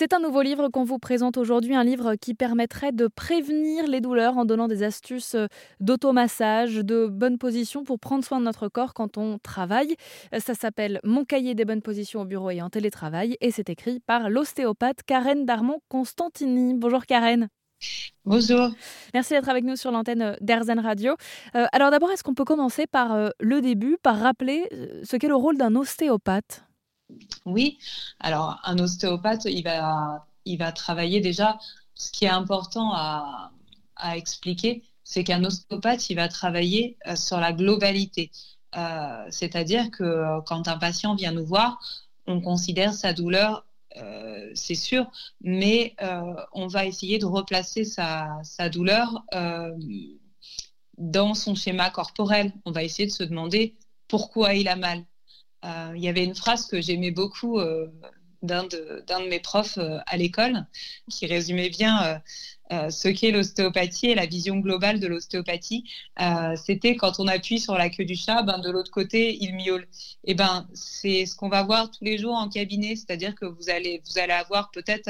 C'est 0.00 0.12
un 0.12 0.20
nouveau 0.20 0.42
livre 0.42 0.68
qu'on 0.68 0.84
vous 0.84 1.00
présente 1.00 1.38
aujourd'hui, 1.38 1.74
un 1.74 1.82
livre 1.82 2.14
qui 2.14 2.32
permettrait 2.32 2.92
de 2.92 3.08
prévenir 3.08 3.88
les 3.88 4.00
douleurs 4.00 4.38
en 4.38 4.44
donnant 4.44 4.68
des 4.68 4.84
astuces 4.84 5.34
euh, 5.34 5.48
d'automassage, 5.80 6.76
de 6.76 7.08
bonnes 7.08 7.36
positions 7.36 7.82
pour 7.82 7.98
prendre 7.98 8.24
soin 8.24 8.38
de 8.38 8.44
notre 8.44 8.68
corps 8.68 8.94
quand 8.94 9.18
on 9.18 9.40
travaille. 9.40 9.96
Euh, 10.32 10.38
ça 10.38 10.54
s'appelle 10.54 11.00
Mon 11.02 11.24
cahier 11.24 11.56
des 11.56 11.64
bonnes 11.64 11.82
positions 11.82 12.20
au 12.20 12.24
bureau 12.24 12.50
et 12.50 12.62
en 12.62 12.70
télétravail 12.70 13.36
et 13.40 13.50
c'est 13.50 13.70
écrit 13.70 13.98
par 13.98 14.30
l'ostéopathe 14.30 15.02
Karen 15.04 15.44
Darmon-Constantini. 15.44 16.74
Bonjour 16.74 17.04
Karen. 17.04 17.48
Bonjour. 18.24 18.70
Merci 19.14 19.32
d'être 19.32 19.48
avec 19.48 19.64
nous 19.64 19.74
sur 19.74 19.90
l'antenne 19.90 20.22
euh, 20.22 20.34
d'Airzen 20.40 20.78
Radio. 20.78 21.16
alors 21.72 21.90
d'abord, 21.90 22.12
est-ce 22.12 22.22
qu'on 22.22 22.34
peut 22.34 22.44
commencer 22.44 22.86
par 22.86 23.32
le 23.40 23.60
début, 23.60 23.96
par 24.00 24.20
rappeler 24.20 24.68
ce 25.02 25.16
qu'est 25.16 25.26
le 25.26 25.34
rôle 25.34 25.56
d'un 25.58 25.74
ostéopathe? 25.74 26.67
Oui, 27.44 27.78
alors 28.20 28.60
un 28.64 28.78
ostéopathe, 28.78 29.46
il 29.46 29.62
va, 29.62 30.26
il 30.44 30.58
va 30.58 30.72
travailler 30.72 31.20
déjà. 31.20 31.58
Ce 31.94 32.10
qui 32.12 32.24
est 32.24 32.30
important 32.30 32.92
à, 32.94 33.50
expliquer, 34.14 34.84
c'est 35.02 35.24
qu'un 35.24 35.44
ostéopathe, 35.44 36.08
il 36.10 36.14
va 36.14 36.28
travailler 36.28 36.96
euh, 37.06 37.16
sur 37.16 37.38
la 37.38 37.52
globalité. 37.52 38.30
Euh, 38.76 39.26
c'est-à-dire 39.30 39.90
que 39.90 40.04
euh, 40.04 40.40
quand 40.42 40.68
un 40.68 40.78
patient 40.78 41.16
vient 41.16 41.32
nous 41.32 41.44
voir, 41.44 41.80
on 42.26 42.40
considère 42.40 42.94
sa 42.94 43.12
douleur, 43.12 43.64
c'est 44.54 44.76
sûr, 44.76 45.10
mais 45.40 45.96
on 46.52 46.68
va 46.68 46.86
essayer 46.86 47.18
de 47.18 47.24
replacer 47.26 47.84
sa, 47.84 48.68
douleur 48.70 49.24
dans 50.98 51.34
son 51.34 51.56
schéma 51.56 51.90
corporel. 51.90 52.52
On 52.64 52.70
va 52.70 52.84
essayer 52.84 53.08
de 53.08 53.12
se 53.12 53.24
demander 53.24 53.74
pourquoi 54.06 54.54
il 54.54 54.68
a 54.68 54.76
mal, 54.76 55.04
il 55.64 56.02
y 56.02 56.08
avait 56.08 56.24
une 56.24 56.34
phrase 56.34 56.66
que 56.66 56.80
j'aimais 56.80 57.10
beaucoup 57.10 57.58
euh, 57.58 57.88
d'un 58.42 58.64
de, 58.64 59.28
mes 59.28 59.40
profs 59.40 59.78
euh, 59.78 59.98
à 60.06 60.16
l'école 60.16 60.66
qui 61.10 61.26
résumait 61.26 61.70
bien 61.70 62.20
ce 62.90 63.08
qu'est 63.08 63.30
l'ostéopathie 63.30 64.08
et 64.08 64.14
la 64.14 64.26
vision 64.26 64.58
globale 64.58 65.00
de 65.00 65.06
l'ostéopathie. 65.06 65.84
C'était 66.56 66.96
quand 66.96 67.18
on 67.18 67.26
appuie 67.26 67.60
sur 67.60 67.78
la 67.78 67.88
queue 67.88 68.04
du 68.04 68.14
chat, 68.14 68.42
ben, 68.42 68.58
de 68.58 68.70
l'autre 68.70 68.90
côté, 68.90 69.38
il 69.40 69.54
miaule. 69.54 69.88
Et 70.24 70.34
ben, 70.34 70.68
c'est 70.74 71.24
ce 71.24 71.34
qu'on 71.34 71.48
va 71.48 71.62
voir 71.62 71.90
tous 71.90 72.04
les 72.04 72.18
jours 72.18 72.34
en 72.34 72.50
cabinet, 72.50 72.94
c'est-à-dire 72.94 73.34
que 73.36 73.46
vous 73.46 73.70
allez, 73.70 74.02
vous 74.04 74.18
allez 74.18 74.34
avoir 74.34 74.70
peut-être 74.70 75.08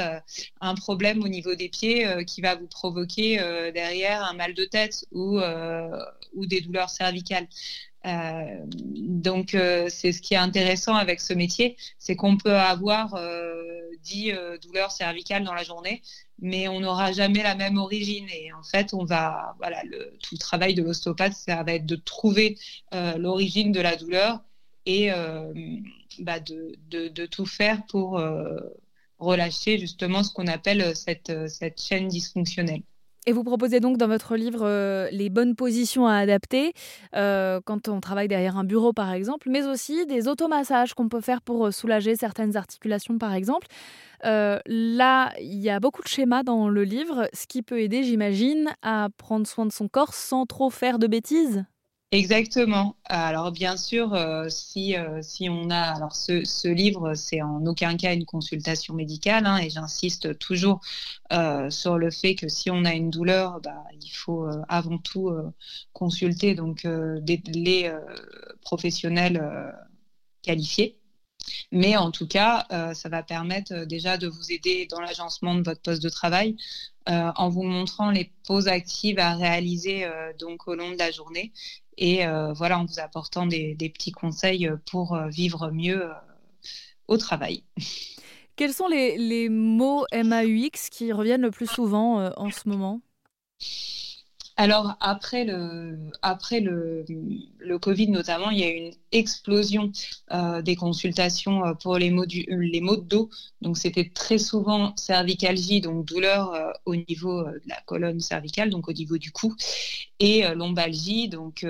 un 0.61 0.75
problème 0.77 1.21
au 1.25 1.27
niveau 1.27 1.57
des 1.57 1.69
pieds 1.69 2.25
qui 2.27 2.43
va 2.43 2.55
vous 2.55 2.69
provoquer 2.69 3.39
derrière 3.75 4.23
un 4.23 4.35
mal 4.35 4.55
de 4.55 4.65
tête 4.65 5.05
ou, 5.11 5.41
ou 6.35 6.47
des 6.47 6.61
douleurs 6.61 6.91
cervicales. 6.91 7.49
Euh, 8.09 8.65
donc, 8.67 9.55
euh, 9.55 9.89
c'est 9.91 10.13
ce 10.13 10.23
qui 10.23 10.35
est 10.35 10.39
intéressant 10.39 10.95
avec 10.95 11.21
ce 11.21 11.35
métier, 11.35 11.77
c'est 11.99 12.17
qu'on 12.17 12.37
peut 12.37 12.57
avoir 12.57 13.21
10 14.03 14.33
euh, 14.33 14.59
douleurs 14.59 14.93
cervicales 14.93 15.45
dans 15.45 15.55
la 15.55 15.65
journée, 15.65 16.03
mais 16.39 16.69
on 16.69 16.81
n'aura 16.81 17.13
jamais 17.13 17.43
la 17.43 17.55
même 17.55 17.77
origine. 17.77 18.27
Et 18.31 18.53
en 18.53 18.63
fait, 18.63 18.95
on 18.95 19.05
va, 19.05 19.55
voilà, 19.59 19.83
tout 20.23 20.35
le 20.35 20.39
travail 20.39 20.75
de 20.75 20.83
l'ostéopathe, 20.83 21.35
ça 21.35 21.63
va 21.63 21.75
être 21.75 21.87
de 21.87 21.97
trouver 21.97 22.59
l'origine 22.93 23.73
de 23.73 23.81
la 23.81 23.97
douleur 23.97 24.41
et 24.87 25.11
bah, 26.21 26.41
de, 26.41 26.75
de, 26.89 27.09
de, 27.09 27.27
tout 27.27 27.47
faire 27.47 27.85
pour 27.87 28.23
relâcher 29.19 29.79
justement 29.79 30.23
ce 30.23 30.33
qu'on 30.33 30.47
appelle 30.47 30.95
cette, 30.97 31.49
cette 31.49 31.81
chaîne 31.81 32.09
dysfonctionnelle. 32.09 32.83
Et 33.29 33.33
vous 33.33 33.45
proposez 33.45 33.79
donc 33.79 33.99
dans 33.99 34.09
votre 34.09 34.37
livre 34.37 34.63
euh, 34.63 35.07
les 35.13 35.29
bonnes 35.29 35.55
positions 35.55 36.07
à 36.07 36.15
adapter 36.15 36.73
euh, 37.15 37.61
quand 37.63 37.89
on 37.89 38.01
travaille 38.01 38.27
derrière 38.27 38.57
un 38.57 38.65
bureau 38.65 38.95
par 38.95 39.13
exemple, 39.13 39.51
mais 39.51 39.67
aussi 39.67 40.07
des 40.07 40.29
automassages 40.29 40.95
qu'on 40.95 41.11
peut 41.11 41.21
faire 41.21 41.43
pour 41.43 41.67
euh, 41.67 41.71
soulager 41.71 42.17
certaines 42.17 42.57
articulations 42.57 43.19
par 43.19 43.35
exemple. 43.35 43.67
là, 44.23 45.35
il 45.39 45.59
y 45.59 45.69
a 45.69 45.79
beaucoup 45.79 46.01
de 46.01 46.09
schémas 46.09 46.43
dans 46.43 46.71
le 46.71 46.85
livre, 46.85 47.29
ce 47.35 47.47
qui 47.47 47.61
peut 47.61 47.83
aider, 47.83 48.03
j'imagine, 48.03 48.71
à 48.81 49.09
prendre 49.19 49.47
soin 49.47 49.67
de 49.67 49.73
son 49.73 49.89
corps 49.89 50.15
sans 50.15 50.47
trop 50.47 50.71
faire 50.71 50.99
de 50.99 51.07
bêtises? 51.07 51.67
Exactement. 52.11 52.97
Alors 53.05 53.53
bien 53.53 53.77
sûr, 53.77 54.15
euh, 54.15 54.49
si, 54.49 54.97
euh, 54.97 55.21
si 55.21 55.51
on 55.51 55.69
a 55.69 55.79
alors 55.79 56.17
ce, 56.17 56.43
ce 56.43 56.67
livre, 56.67 57.13
c'est 57.15 57.43
en 57.43 57.67
aucun 57.67 57.99
cas 57.99 58.15
une 58.15 58.25
consultation 58.25 58.95
médicale, 58.95 59.45
hein, 59.45 59.59
et 59.59 59.69
j'insiste 59.69 60.39
toujours 60.39 60.81
euh, 61.35 61.69
sur 61.69 61.99
le 61.99 62.11
fait 62.11 62.35
que 62.35 62.49
si 62.49 62.71
on 62.71 62.87
a 62.87 62.95
une 62.95 63.11
douleur, 63.11 63.61
bah, 63.61 63.85
il 64.01 64.09
faut 64.11 64.47
avant 64.71 64.97
tout 64.97 65.31
consulter 65.93 66.55
donc 66.55 66.85
les 66.85 67.93
professionnels 68.63 69.75
qualifiés. 70.43 70.97
Mais 71.73 71.97
en 71.97 72.11
tout 72.11 72.27
cas, 72.27 72.67
ça 72.95 73.09
va 73.09 73.23
permettre 73.23 73.85
déjà 73.85 74.17
de 74.19 74.29
vous 74.29 74.53
aider 74.53 74.87
dans 74.91 75.01
l'agencement 75.01 75.55
de 75.55 75.63
votre 75.63 75.83
poste 75.83 76.03
de 76.03 76.09
travail 76.09 76.57
en 77.07 77.49
vous 77.49 77.63
montrant 77.63 78.11
les 78.11 78.33
pauses 78.47 78.69
actives 78.69 79.19
à 79.19 79.35
réaliser 79.35 80.07
donc 80.39 80.69
au 80.69 80.75
long 80.75 80.91
de 80.91 80.99
la 80.99 81.11
journée 81.11 81.53
et 81.99 82.25
euh, 82.27 82.53
voilà, 82.53 82.79
en 82.79 82.87
vous 82.87 83.01
apportant 83.01 83.47
des, 83.47 83.75
petits 83.77 84.13
conseils 84.13 84.71
pour 84.91 85.15
euh, 85.15 85.29
vivre 85.29 85.71
mieux 85.71 86.05
euh, 86.05 86.15
au 87.09 87.17
travail. 87.17 87.65
Quels 88.57 88.73
sont 88.73 88.89
les, 88.89 89.17
les, 89.19 89.49
mots 89.49 90.05
MAUX 90.13 90.89
qui 90.91 91.13
reviennent 91.13 91.43
le 91.43 91.51
plus 91.51 91.69
souvent 91.69 92.33
en 92.37 92.51
ce 92.51 92.69
moment? 92.69 93.01
Alors 94.59 94.97
après 94.99 95.45
le, 95.45 95.97
après 96.21 96.59
le, 96.59 97.05
le, 97.59 97.79
Covid 97.79 98.09
notamment, 98.09 98.51
il 98.51 98.59
y 98.59 98.65
a 98.65 98.69
eu 98.69 98.77
une 98.89 98.93
explosion 99.13 99.93
euh, 100.33 100.63
des 100.63 100.75
consultations 100.75 101.65
euh, 101.65 101.75
pour 101.75 101.97
les 101.97 102.11
maux, 102.11 102.27
du, 102.27 102.45
les 102.49 102.81
maux 102.81 102.97
de 102.97 103.03
dos. 103.03 103.31
Donc 103.63 103.79
c'était 103.79 104.11
très 104.13 104.39
souvent 104.39 104.97
cervicalgie, 104.97 105.81
donc 105.81 106.05
douleur 106.05 106.53
euh, 106.55 106.73
au 106.87 106.97
niveau 106.97 107.45
de 107.45 107.63
la 107.67 107.81
colonne 107.87 108.19
cervicale, 108.19 108.69
donc 108.71 108.89
au 108.89 108.93
niveau 108.93 109.17
du 109.17 109.31
cou, 109.31 109.55
et 110.19 110.43
lombalgie, 110.57 111.29
donc 111.29 111.65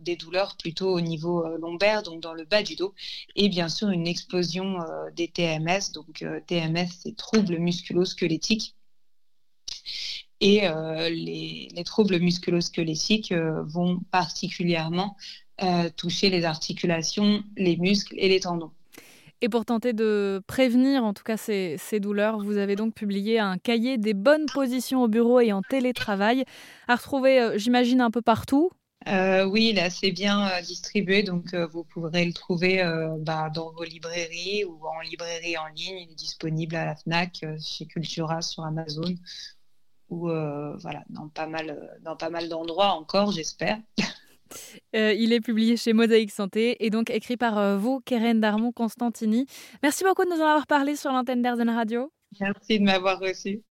des 0.00 0.14
douleurs 0.14 0.56
plutôt 0.56 0.94
au 0.94 1.00
niveau 1.00 1.44
lombaire, 1.58 2.04
donc 2.04 2.20
dans 2.20 2.32
le 2.32 2.44
bas 2.44 2.62
du 2.62 2.76
dos, 2.76 2.94
et 3.34 3.48
bien 3.48 3.68
sûr 3.68 3.88
une 3.90 4.06
explosion 4.06 4.78
des 5.16 5.26
TMS. 5.26 5.92
Donc 5.94 6.24
TMS, 6.46 6.86
c'est 7.02 7.16
troubles 7.16 7.58
musculo-squelettiques 7.58 8.76
et 10.40 10.68
euh, 10.68 11.08
les, 11.08 11.68
troubles 11.84 12.18
musculo-squelettiques 12.18 13.32
euh, 13.32 13.62
vont 13.64 14.00
particulièrement 14.10 15.16
euh, 15.62 15.90
toucher 15.96 16.30
les 16.30 16.44
articulations, 16.44 17.42
les 17.56 17.76
muscles 17.76 18.14
et 18.18 18.28
les 18.28 18.40
tendons. 18.40 18.70
Et 19.40 19.48
pour 19.48 19.64
tenter 19.64 19.92
de 19.92 20.42
prévenir 20.46 21.04
en 21.04 21.14
tout 21.14 21.22
cas 21.22 21.36
ces, 21.36 21.78
douleurs, 22.00 22.40
vous 22.40 22.56
avez 22.56 22.74
donc 22.74 22.94
publié 22.94 23.38
un 23.38 23.56
cahier 23.56 23.96
des 23.96 24.14
bonnes 24.14 24.46
positions 24.46 25.02
au 25.02 25.08
bureau 25.08 25.40
et 25.40 25.52
en 25.52 25.62
télétravail, 25.62 26.44
à 26.88 26.96
retrouver, 26.96 27.52
j'imagine, 27.56 28.00
un 28.00 28.10
peu 28.10 28.20
partout. 28.20 28.70
oui, 29.06 29.72
là 29.72 29.90
c'est 29.90 30.10
bien 30.10 30.50
distribué, 30.62 31.22
donc 31.22 31.54
vous 31.54 31.84
pourrez 31.84 32.24
le 32.24 32.32
trouver 32.32 32.82
bah, 33.20 33.48
dans 33.54 33.70
vos 33.70 33.84
librairies 33.84 34.64
ou 34.64 34.84
en 34.84 35.00
librairie 35.02 35.56
en 35.56 35.68
ligne. 35.68 35.98
Il 35.98 36.10
est 36.10 36.16
disponible 36.16 36.74
à 36.74 36.86
la 36.86 36.96
FNAC, 36.96 37.44
chez 37.60 37.86
Cultura, 37.86 38.42
sur 38.42 38.64
Amazon 38.64 39.14
ou 40.10 40.30
euh, 40.30 40.76
voilà, 40.78 41.04
dans 41.10 41.28
pas 41.28 41.46
mal, 41.46 41.70
euh, 41.70 41.98
dans 42.02 42.16
pas 42.16 42.30
mal 42.30 42.48
d'endroits 42.48 42.92
encore, 42.92 43.32
j'espère. 43.32 43.78
Euh, 44.96 45.12
il 45.12 45.34
est 45.34 45.42
publié 45.42 45.76
chez 45.76 45.92
Mosaïque 45.92 46.30
Santé 46.30 46.82
et 46.82 46.88
donc 46.88 47.10
écrit 47.10 47.36
par 47.36 47.76
vous, 47.76 48.00
Keren 48.00 48.40
Darmon 48.40 48.72
Constantini. 48.72 49.44
Merci 49.82 50.04
beaucoup 50.04 50.24
de 50.24 50.30
nous 50.30 50.40
en 50.40 50.46
avoir 50.46 50.66
parlé 50.66 50.96
sur 50.96 51.12
l'antenne 51.12 51.42
d'Airzen 51.42 51.68
Radio. 51.68 52.10
Merci 52.40 52.78
de 52.78 52.84
m'avoir 52.84 53.20
reçu. 53.20 53.62